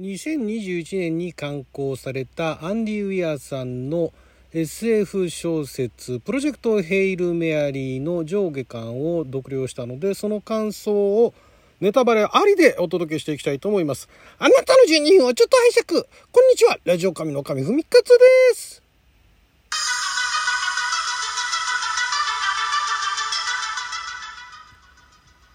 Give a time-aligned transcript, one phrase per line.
[0.00, 4.12] 2021年に刊行されたアンディ・ウィアさんの
[4.52, 11.32] SF 小説「プロジェクト・ヘイル・メアリー」の上下巻を読了したのでその感想を
[11.80, 14.08] ネタバレありでお届けしていきたいと思います。
[14.38, 16.02] あなたの12分をちょっと拝借。
[16.32, 16.76] こんにちは。
[16.84, 18.14] ラジオ神の神ふみかつで
[18.56, 18.83] す。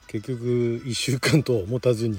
[0.10, 0.44] 結局
[0.86, 2.18] 1週間と持たずに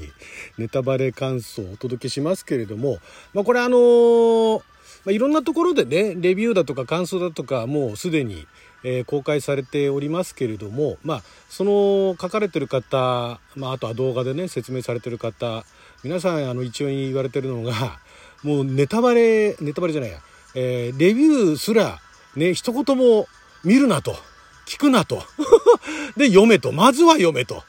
[0.59, 2.99] ネタバレ感想をお届けしますけれども、
[3.35, 4.63] まあ、これあのー、ま
[5.09, 8.47] あ、いろんなところでねレビューだとか感想だとかもうすでに、
[8.85, 15.65] えー、公開されておりますけれども、まあ、その書かれてる方、まあ、あとは動画でね説明されてる方
[16.05, 17.99] 皆さんあの一応に言われてるのが
[18.45, 20.21] もうネタバレネタバレじゃないや、
[20.55, 21.99] えー、レビューすら
[22.37, 23.27] ね一言も
[23.65, 24.15] 見るなと。
[24.71, 25.25] 聞くなと。
[26.17, 26.73] で、読めと。
[26.73, 27.63] まずは読めと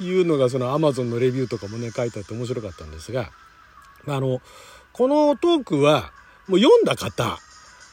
[0.00, 3.30] いうのが、その Amazon のレビューとかもね、書いてあって面白かったんですが、
[4.06, 4.40] あの、
[4.92, 6.12] このトークは、
[6.48, 7.38] もう読んだ方、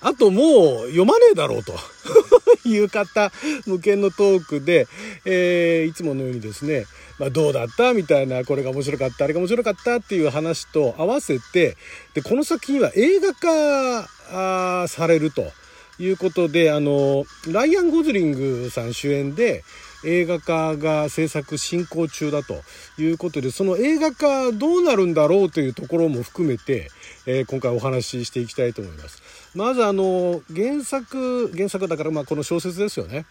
[0.02, 1.74] あともう読まねえだろうと
[2.68, 3.32] いう方
[3.66, 4.88] 向けのトークで、
[5.26, 6.86] えー、いつものようにですね、
[7.18, 11.76] まあ、どうだったみたいな、これが面白かった、あれが面白かったっていう話と合わせて、
[12.14, 15.52] で、この作品は映画化されると。
[15.98, 19.64] いうことで、あの、ライアン・ゴズリングさん主演で
[20.06, 22.62] 映画化が制作進行中だと
[22.98, 26.90] いうことで、その映画化どうなるんだろうというところも含めて、
[27.26, 29.22] えー、今回お話ししていきたいと思います。
[29.56, 33.26] まずあの、原作、原作だからまあこの小説ですよね。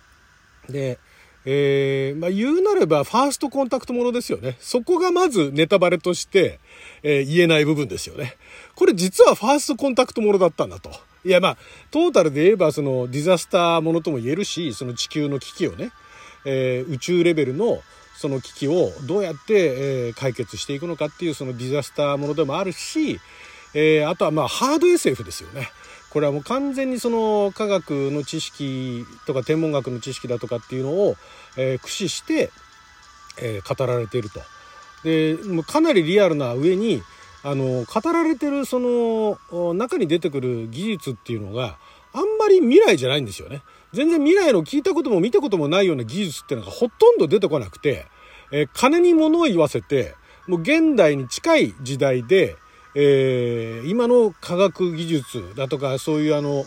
[0.69, 0.98] で、
[1.47, 4.56] えー、まあ、言うなればファーストコンタクトものですよね。
[4.61, 6.58] そこがまずネタバレとして、
[7.02, 8.36] えー、言えない部分ですよね。
[8.75, 10.91] これ実はファーストコンタクトものだったんだと。
[11.25, 11.56] いやまあ、
[11.91, 15.91] トータルで言えばそのディザスターものとも言えるし、その地球の危機をね、
[16.44, 17.82] えー、宇宙レベルの
[18.14, 23.20] その危機をどうやって、えー、解決していくのかっていうそのディザスターものでもあるし、
[23.74, 25.68] えー、あとはまあハード SF ですよね。
[26.10, 31.16] これはもう完全にその科学の知識とか天文学の知識だとかっていうのを、
[31.56, 32.52] えー、駆使して、
[33.42, 34.40] えー、語られていると。
[35.02, 37.02] でもうかなりリアルな上に
[37.42, 41.77] あの語られてるその中に出てくる技術っていうのが
[42.44, 43.62] まり未来じゃないんですよね。
[43.92, 48.06] 全然未来の聞いたことも見たこともないような技術っていうのがほとんど出てこなくて、
[48.52, 50.14] えー、金に物を言わせて、
[50.46, 52.56] もう現代に近い時代で、
[52.94, 56.66] えー、今の科学技術だとかそういうあの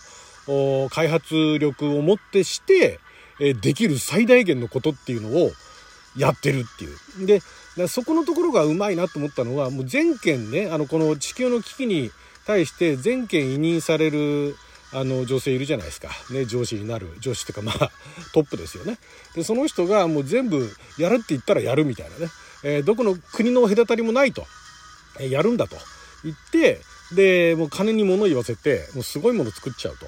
[0.90, 3.00] 開発力をもってして、
[3.40, 5.52] えー、できる最大限のことっていうのを
[6.18, 7.26] やってるっていう。
[7.26, 7.42] で、
[7.88, 12.12] そこのところがうまいなと思ったのは、もう全件ね、あの、この地球の危機に
[12.46, 14.56] 対して全件委任される、
[14.94, 16.10] あの、女性いるじゃないですか。
[16.32, 17.10] ね、上司になる。
[17.20, 17.92] 上司っていうか、まあ、
[18.34, 18.98] トップですよね。
[19.36, 22.32] で、その人がもう全部やるって言ったらやるみたいなね。
[22.64, 24.46] えー、どこの国の隔たりもないと。
[25.20, 25.78] えー、やるんだと
[26.24, 26.82] 言って、
[27.12, 30.08] で、もう金に物言わせて、もうすごいもの作っちゃうと。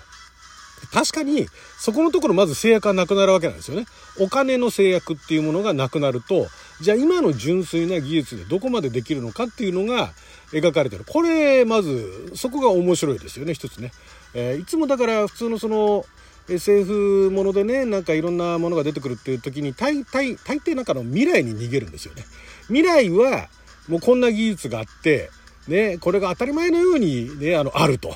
[0.93, 1.47] 確かに、
[1.77, 3.85] そこのところまず制約がなくなるわけなんですよね。
[4.19, 6.47] お金の制約っていうものがなくなると、
[6.81, 10.13] じゃあ今の純粋な技術でどこまでできるのかっていうのが
[10.51, 11.03] 描かれてる。
[11.05, 13.91] これ、まず、そこが面白いですよね、一つね。
[14.33, 16.05] えー、いつもだから普通のその、
[16.47, 22.25] SF ものでね、なんかいろんなものが出てくるっていう時に、大体、大抵なんかの未来に逃げるんですよね。
[22.67, 23.49] 未来は、
[23.87, 25.29] もうこんな技術があって、
[25.67, 28.15] ね、これが当たり前のようにね、あの、あると。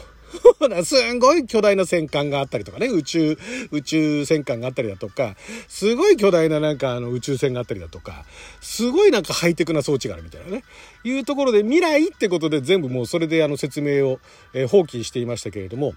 [0.83, 3.37] すんごい巨大な戦艦があったりとかね、宇宙、
[3.71, 5.35] 宇宙戦艦があったりだとか、
[5.67, 8.25] すごい巨大ななんかあの宇宙船があったりだとか、
[8.61, 10.63] すごいなんかハイテクな装置があるみたいなね、
[11.03, 14.19] いうところで未来ってことで全部もうそれであの説明を、
[14.53, 15.93] えー、放棄していましたけれども、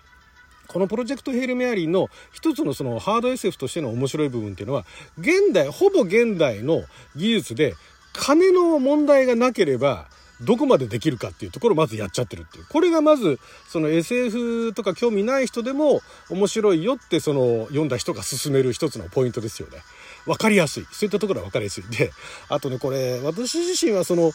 [0.66, 4.84] このプロジェクトヘイルメアリーの一つのそのハード SF としての面白い部分っていうのは、
[5.18, 6.82] 現代、ほぼ現代の
[7.14, 7.74] 技術で
[8.12, 10.08] 金の問題がなければ、
[10.40, 12.66] どこまでできるかっていうところをまずやっちゃってるっていう。
[12.68, 13.38] これがまず、
[13.68, 19.78] その SF とか興味ない人でも面白いよってその読んだ人が勧める一つのポイントですよね。
[20.26, 20.86] わかりやすい。
[20.90, 21.84] そういったところはわかりやすい。
[21.84, 22.10] で、
[22.48, 24.32] あとね、これ、私自身はその、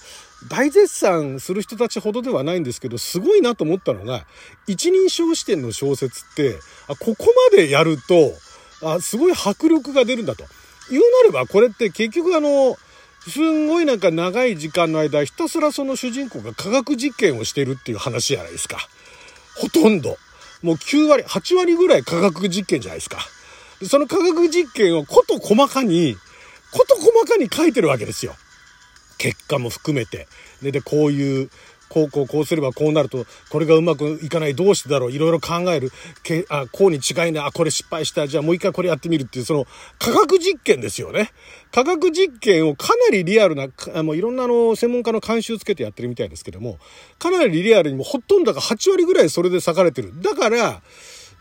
[0.49, 4.25] 大絶賛する人たちほどではないんですけど、すごいなと思ったのが、
[4.67, 8.33] 一人称視点の小説って、あ、ここまでやると、
[8.83, 10.45] あ、すごい迫力が出るんだと。
[10.89, 12.77] 言うなれば、これって結局あの、
[13.27, 18.77] すんごいなんか長い時間の間、ひたすらその主人公が科学実験をしてるっていう話じゃないですか。
[19.57, 20.17] ほとんど。
[20.63, 23.19] もう9割、8割ぐらい科学実験じゃないですか。
[23.87, 26.15] その科学実験をこと細かに、
[26.71, 28.35] こと細かに書いてるわけですよ。
[29.17, 30.27] 結果も含めて。
[30.61, 31.49] で、で、こういう
[31.91, 35.91] こうこうこうすればこうなると、これがうまくいかない、どうしてだろう、いろいろ考える、
[36.23, 39.65] けあ、こうに違いない、あ、これ失敗した、じゃあもう一回これやってみるっていう、その
[39.99, 41.31] 科学実験ですよね。
[41.71, 46.79] 科学実験をかなりリアルな、あもういろんなあの、専門家の監修つけてやってるみたいですけども、
[47.19, 50.13] かなりリアルにもほとんどが8割ぐらいそれで裂かれてる。
[50.21, 50.81] だから、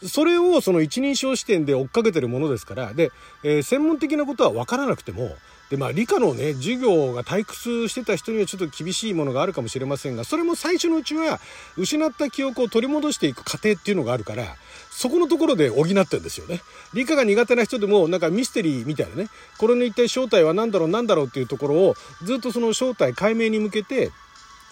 [0.05, 3.13] それをその一人称視点で追っかけてるものですから、で、
[3.45, 5.37] えー、専門的なことは分からなくても、
[5.71, 11.41] で、まあ、理科のね、授業が退屈してた人にはちょっと厳しいものがあるかもしれませんが、それも最初のうちは、
[11.77, 14.57] 失った記憶を取り戻していく過程っていうのがあるから、
[14.91, 16.61] そこのところで補ってるんですよね。
[16.93, 19.29] 理科が苦手な人でも、なんかミステリーみたいなね、
[19.59, 21.95] これの一体正体は何だろう何だろうっていうところを、
[22.25, 24.11] ずっとその正体解明に向けて、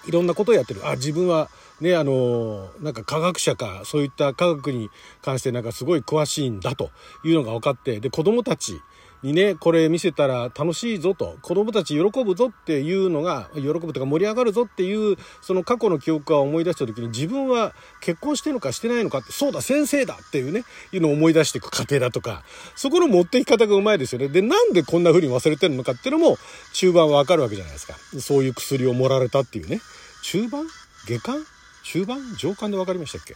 [0.07, 0.89] いろんなことをやってる。
[0.89, 1.49] あ、自分は、
[1.81, 4.91] ね、あの、なんか科学者か、そういった科学に
[5.23, 6.91] 関してなんかすごい詳しいんだと
[7.25, 8.81] いうのが分かって、で、子供たち、
[9.23, 22.45] にね、これ見せたら楽しいぞと、子供たち喜ぶぞっていうのが、喜ぶとか盛り上がるぞっていう、その過去の記憶を思い出した時に自分は結婚してるのかしてないのかって、そうだ、先生だっていうね、いうのを思い出していく過程だとか、
[22.77, 24.29] そこの持っていき方がうまいですよね。
[24.29, 26.39] で、なんでこんな風に忘れてるのかっていうのも
[26.73, 27.95] 中盤わかるわけじゃないですか。
[28.21, 29.81] そういう薬を盛られたっていうね。
[30.23, 30.67] 中盤？
[31.07, 31.58] 下巻？
[31.91, 33.35] 中盤上巻で分かりましたっけ？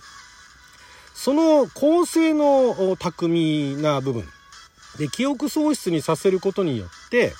[1.14, 4.24] その構成の巧みな部分
[4.98, 7.32] で、記憶喪失にさせることによって、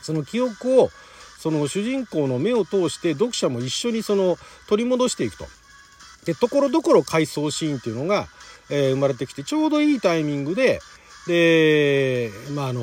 [0.00, 0.90] その記憶を、
[1.38, 5.46] その主人公の目を通して読者も一緒にその取り戻していくと。
[6.24, 8.28] で、ところどころ回想シーンっていうのが、
[8.70, 10.80] えー、生まれてきて、ちょうどいいタイミングで、
[11.26, 12.82] で、まあ、あの、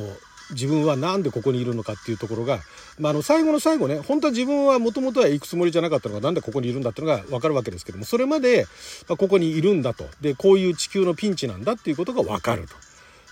[0.52, 2.60] 自分は何でここにいるのかっていうところが、
[3.00, 8.66] まあ、あの最後の最後ね本当は自分はもともとは行くつもりじゃなかったのがなんでここにいるんだっていうのが分かるわけですけどもそれまで、
[9.10, 12.76] ま、ここにいるんだとでこういう地球のピンチなんだっていうことが分かると。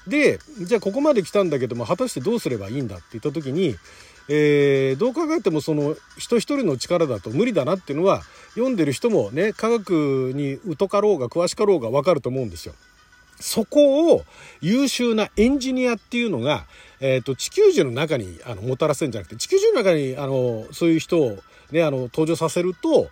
[0.10, 3.76] でじゃあここまで来たんだけども果たしてどうすればいいんだって言った時に、
[4.30, 8.22] えー、どう考えてもその人一人の力だと無理だなっていうのは
[8.54, 12.76] 読んでる人もね科学に疎かろうが詳しかろうが分かると思うんですよ。
[13.46, 14.26] そこを
[14.60, 16.66] 優秀なエンジニアっていうのが、
[17.00, 21.38] えっ、ー、と、地球人の中にあのもたらせるんじゃなくて、地球人の中にあのそういう人を
[21.72, 23.10] ね、あの登場させると、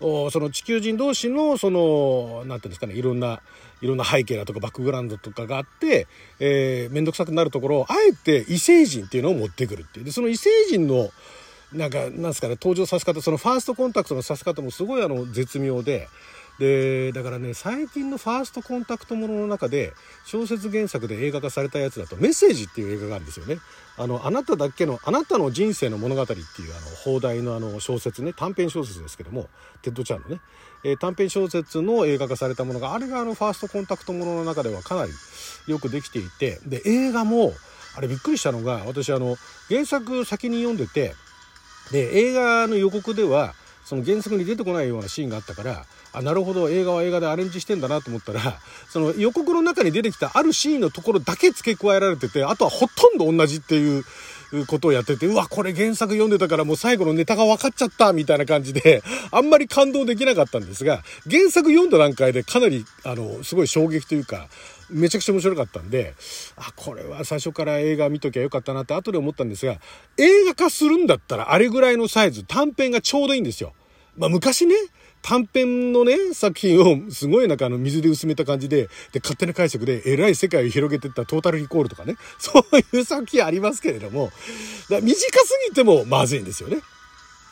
[0.00, 3.40] おその地球人同士のその何て言うんですかねいろんな
[3.80, 6.08] いろんな背景だとかバックグラウンドとかがあって、
[6.40, 10.04] えー、面倒くさくなるところをあえて異星人っていうのを持ってくるっていう。
[10.04, 11.10] でその異星人の
[11.72, 16.08] なんかなんですかね登場させ方そのファーストコンタクトのさせ方もすごいあの絶妙で
[16.58, 19.92] でだからね最近のファーストコンタクトものの中で
[20.24, 23.58] 小説原作で映画化されたやつだと「メッセージ」っていう映画があるんですよね。
[23.96, 29.48] あのあなただけのあなたの人生の物語っていうあの放題のあの小説ね短編小説ですけども
[29.82, 30.40] テッド・チャンのね、
[30.84, 35.12] えー、短編小説の映画化されたものがあれがあのファーストコンタクトものの中ではかなり
[35.66, 37.52] よくできていてで映画も
[37.96, 39.36] あれびっくりしたのが私あの
[39.68, 41.14] 原作先に読んでて
[41.92, 43.54] で映画の予告では
[43.84, 48.58] その原作に出てこないようなシーンがあったからあなるほど映画は映画でアレンジしてんだなと思ったら
[48.88, 54.04] その予告の中に出てきたあるシーンのところだけ付け加えられててあとはほとんど同じっていう
[54.66, 59.02] ことをやっててうわこれ原作読んでたからもう最後のネタが分かっちゃったみたいな感じで
[59.32, 64.48] あんまり感動できなかったんですが原作読んだ段階でかなりあのすごい衝撃というか
[64.94, 66.14] めちゃくちゃ面白かったんで、
[66.56, 69.78] あ、これは最初から映画見ときゃよかったなって後で思ったんですが、
[70.16, 73.72] 映画化するんだったらあれぐらいのサイズ、短編がちょうどいいんですよ。
[74.16, 74.76] まあ昔ね、
[75.22, 84.30] 短編のね、作品をすごいなんかあの水で薄めた感じで、で、勝手な解釈でえらい世界を広げてったトータルリコールとかね、そういう作品ありますけれども、
[84.90, 86.78] だ短すぎてもまずいんですよね。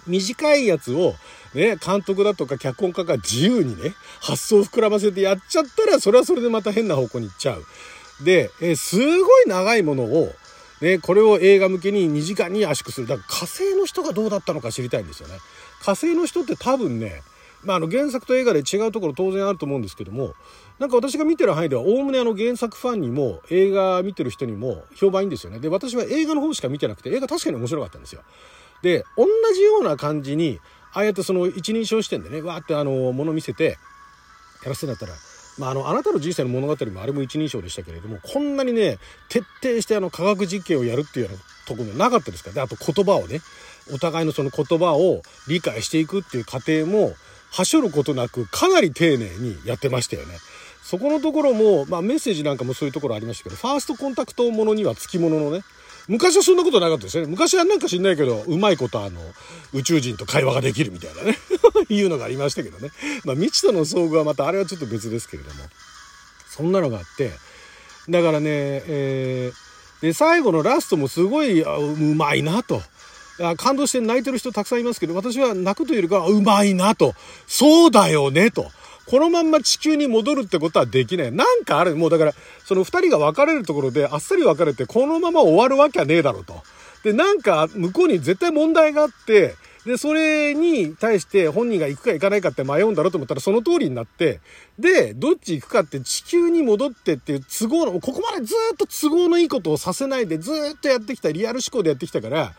[0.07, 1.15] 短いやつを、
[1.55, 7.65] ね、監督だとか脚本家が自由にね、発想を膨らませてやっちゃったら、それはそれでまた変な方向に行っちゃう。
[8.25, 10.33] で、えすごい長いものを、
[10.81, 13.07] ね、これを映画向けに2時間に圧縮する。
[13.07, 15.39] だから火星の人がどうだったのか知りたいんですよね。
[15.81, 17.23] 火星の人って多分ね、
[17.65, 20.35] まあ、あの原作と映画で違うところ当然あると思うんですけども
[20.79, 28.23] なんか私が見てる範囲ではおおむねあの原作ファンにも映画見てる人にも評判いいんですよねで私は映画の方しか見てなくて映画確かに面白かったんですよ
[28.83, 30.61] で同じような感じに
[30.93, 33.79] ああやってその一人称視点でねわーってあのもの見せて
[34.63, 35.13] やらせてんだったら
[35.59, 38.99] まあ、あのあなたの人生の物語もあれも一人称でしたけれどもこんなにね
[39.29, 43.41] 徹底してあの科学実験をやるっていうようなところもなかったですからであと言葉をね
[43.93, 47.13] お互いのその言葉を理解していくっていう過程も
[47.51, 50.39] はしょることなくかなり丁寧にやってましたよね。
[50.83, 55.63] そこのところも、まあ、メッセージなんかもそういうところありましたけどファーストコンタクトものにはつきもののね
[56.09, 57.27] 昔はそんなことなかったですね。
[57.27, 59.21] 昔はなんか知んないけどうまいことあの
[59.73, 61.39] 宇宙人と会話ができるみたいなね。
[61.89, 62.91] いうのがありましたけどね。
[63.25, 65.65] まあ未知との遭遇はまたあれはちょっと別ですけれども。
[66.49, 67.33] そんなのがあって。
[68.09, 72.83] だからね、えー、で最後のラストもすごいうまいなと。
[73.57, 77.15] 感動して泣いてる人たくさんいますけど、私は泣くというよりかは、うまいなと。
[77.47, 78.71] そうだよね、と。
[79.13, 81.33] このまんま地球に戻るってことはできない。
[81.33, 81.97] なんかある。
[81.97, 82.33] もうだから、
[82.65, 86.63] その二人が別れるところであっさり別れて、このまま終わるわけはねえだろうと。
[87.05, 89.55] で、なんか向こうに絶対問題があって、
[89.85, 94.41] で、それに対して本人が行くか行かないかって迷うんだろうと思ったらその通りになって、
[94.79, 102.55] で、どっち行くかって地球に戻ってっていう都合の、ここまでずっと都合のいいことをさせないでずっとやってきた、リアル思考でやってきたから、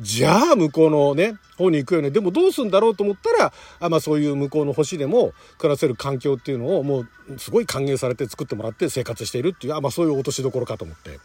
[0.00, 2.10] じゃあ向こうのね、方に行くよね。
[2.10, 7.08] でもどうすんだろうと思ったら、あまあそういう向こうの星でも暮らせる環境っていうのをもう
[7.38, 11.20] すごい歓迎されて作ってもらって生活しているっていう、あまあそういう落としどころかと思って、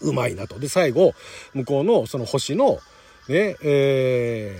[0.00, 0.58] うまいなと。
[0.58, 1.12] で、最後、
[1.52, 2.80] 向こうのその星の、
[3.28, 4.58] ね、え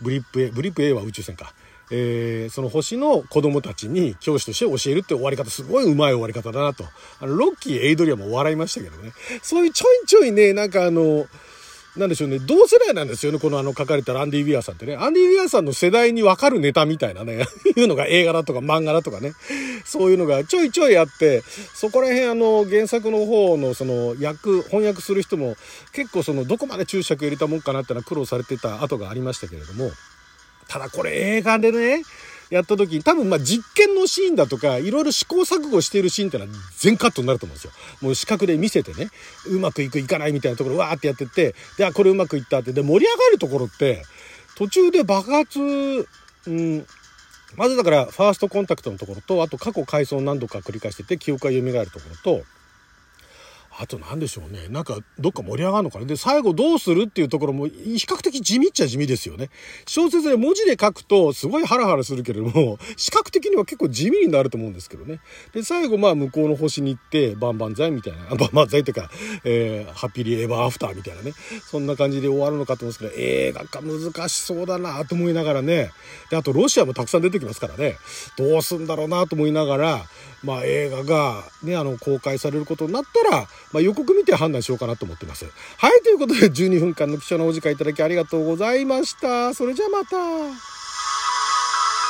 [0.00, 1.54] ー、ブリップ A、ブリップ A は宇宙船か。
[1.90, 6.84] えー、その星の子供たちに教師として教えるって終わり方、すごいうまい終わり方だなと。
[7.20, 9.12] あの、ロッキー、エイドリアも笑いましたけどね。
[9.42, 11.26] そういうちょいちょいね、なんかあの、
[11.96, 14.96] なんでしょうね、同世代なんですよね、このあの書かれたランディ・ウィアさんってね。
[14.96, 19.32] アンディ・ウィアさんの世代にわかるネタみたいなね、 いうのが映画だとか漫画だとかね、
[19.84, 21.42] そういうのがちょいちょいあって、
[21.74, 25.56] そこら辺あの原作の方のその訳、翻訳する人も
[25.92, 29.90] 結構そのどこまで注釈入れたもんかなってのは苦労されてた後がありましたけれども、
[30.68, 32.02] ただこれ映画でね、
[32.50, 37.72] やった時に多分まあ実験のシーンだとかいろいろ試行錯誤しているシーンってのは全カットになると思うんですよ。
[38.00, 39.10] もう視覚で見せてね
[39.46, 44.04] うまくいくいかないみたいなところわーってやってってであこれうまくいったってで盛り上がるところって
[44.56, 46.86] 途中で爆発うん
[47.56, 52.44] まずだからファーストコンタクトのところとあと過去回想何度か繰り返してて記憶が蘇るところと
[53.80, 54.66] あと何でしょうね。
[54.70, 56.04] なんか、どっか盛り上がるのかな。
[56.04, 57.72] で、最後どうするっていうところも、比
[58.08, 59.50] 較的地味っちゃ地味ですよね。
[59.86, 65.20] 小説で文字で書くと、すごいハラハラするけれども、視覚的には結構地味になると思うんですけどね。
[65.52, 69.10] で、最後、まあ、向こうの星に行って、バンバンザイみたいな、バンバンザイっていうか、
[69.44, 71.32] えー、ハッピリエバーアフターみたいなね。
[71.70, 75.92] そんな感じで終わるのかと思うんですけど、映画化難しそうだなと思いながらね。
[76.30, 77.96] で、あと、ロシアもたくさん出てきますからね。
[78.36, 80.04] どうすんだろうなと思いながら、
[80.42, 85.46] まあ、映画がね、あの、公開されることになったら、まあ、予告見て判断しようかなと思ってます。
[85.76, 89.54] はい、ということで12分間の貴重なお時間いただきありがとうございました。
[89.54, 90.77] それじゃあまた。